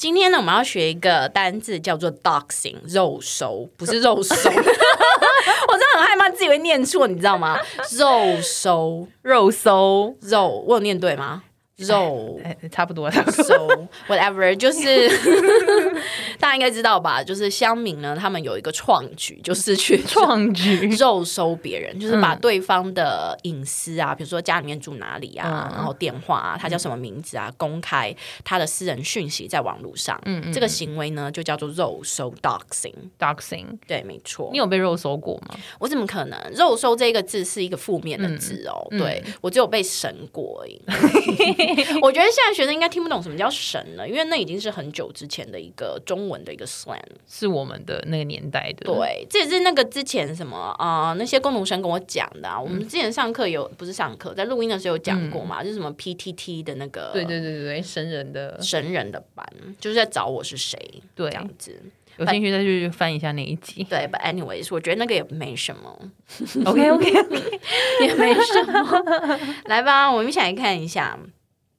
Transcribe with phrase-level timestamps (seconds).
[0.00, 4.34] 今天呢，我们要学一个单字，叫做 doxing，肉搜，不是肉搜。
[4.48, 4.58] 我真
[5.92, 7.60] 的很害怕自己会念错，你知道吗？
[7.98, 11.42] 肉搜，肉搜，肉，我有念对吗？
[11.76, 13.12] 肉、哎哎，差不多了。
[13.30, 15.10] So whatever，就是
[16.40, 17.22] 大家应该知道吧？
[17.22, 30.20] 就是乡民呢，他们有一个创举， 就是去创举肉搜别人，就是把对方的隐私啊，比如说家里面住哪里啊，嗯、然后电话啊，他叫什么名字啊，嗯、公开他的私人讯息在网络上。
[30.24, 32.94] 嗯，嗯，这个行为呢，就叫做肉搜 （doxing）。
[33.18, 34.48] doxing，对，没错。
[34.50, 35.54] 你有被肉搜过吗？
[35.78, 36.40] 我怎么可能？
[36.54, 38.86] 肉搜这个字是一个负面的字哦。
[38.90, 40.80] 嗯、对、嗯、我只有被审过而已。
[42.00, 48.86] 我觉得现在学生应该听不懂什么叫审了，因为那已经是很久之前的一个中文的一个 slang，是我们的那个年代的。
[48.86, 52.58] 对，这也是那个之前什么啊、呃，那些工读生跟我讲的、啊。
[52.58, 59.44] 我们之前上课有不是上课，在录音的时候有讲过嘛，嗯、就是什么 PTT 的那个，对对对对对，神人的神人的班，
[59.78, 60.78] 就是在找我是谁，
[61.14, 61.78] 对，这样子。
[62.16, 63.82] 有兴趣再去翻一下那一集。
[63.84, 65.98] 对，But anyways，我觉得那个也没什么。
[66.66, 67.60] OK OK OK，
[68.02, 69.40] 也没什么。
[69.64, 71.18] 来吧，我们一起来看一下。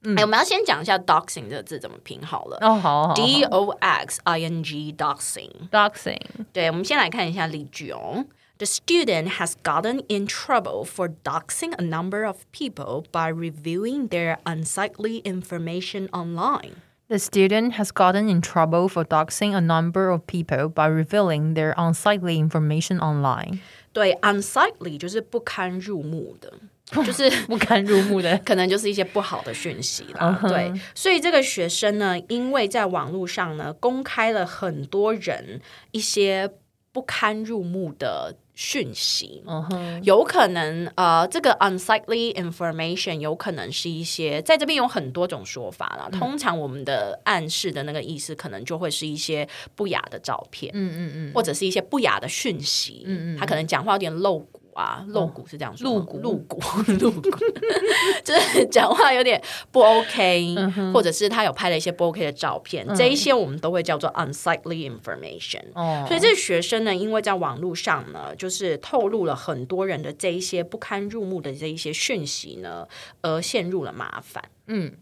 [0.02, 2.58] 嗯、哎，我们要先讲一下 doxing 这个字怎么拼好了。
[2.60, 6.20] 哦，好，好，D O X I N G doxing，doxing。
[6.52, 8.24] 对，我们先来看一下例句哦。
[8.58, 15.20] The student has gotten in trouble for doxing a number of people by reviewing their unsightly
[15.24, 16.76] information online.
[17.08, 21.74] The student has gotten in trouble for doxing a number of people by revealing their
[21.76, 23.60] unsightly information online.
[23.92, 26.52] 对，unsightly 就是不堪入目的。
[27.05, 30.37] 就是 不堪入目的， 可能就是一些不好的讯息啦。
[30.41, 30.49] Uh huh.
[30.49, 36.51] 对，所以这个学生呢，因为在网络上呢，公开了很多人一些
[36.91, 39.41] 不堪入目的讯息。
[39.47, 40.03] Uh huh.
[40.03, 46.09] 有可能呃，这个 unsightly information 有可能是一些，在这边有很多种说法啦。
[46.11, 53.03] 通常我们的暗示的那个意思，可能就会是一些不雅的照片，嗯嗯嗯，或者是一些不雅的讯息。
[53.05, 54.60] 嗯嗯，他可能讲话有点露骨。
[54.73, 56.59] 啊，露骨是这样说，露骨露骨
[56.99, 57.29] 露骨，
[58.23, 65.63] 就是讲话有点不 OK，、嗯、或者是他有拍了一些不 OK 的照片，嗯、这一些我们都会叫做 unsightly information。
[65.73, 72.87] 哦，所以这个学生呢，因为在网络上呢，就是透露了很多人的这一些不堪入目的这一些讯息呢，
[73.21, 74.43] 而陷入了麻烦。
[74.67, 74.93] 嗯。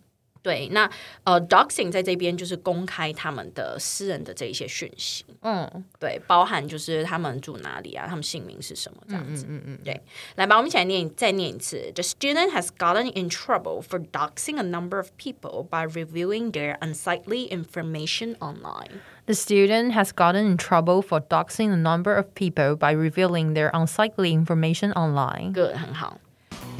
[0.48, 0.90] 对，那
[1.24, 5.66] 呃，doxing 在这边就是公开他们的私人的这一些讯息，嗯，
[5.98, 9.98] 对，包含就是他们住哪里啊，他们姓名是什么这样子，嗯嗯，嗯，嗯对，
[10.34, 11.90] 来吧，我们一起来念，再念一次。
[11.94, 17.48] The student has gotten in trouble for doxing a number of people by reviewing their unsightly
[17.48, 19.00] information online.
[19.24, 23.70] The student has gotten in trouble for doxing a number of people by revealing their
[23.72, 25.54] unsightly information online.
[25.54, 26.20] Good，很好。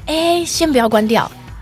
[0.04, 1.32] 哎，先不要关掉。